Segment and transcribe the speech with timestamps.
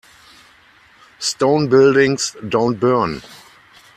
[1.19, 3.21] Stone buildings don't burn.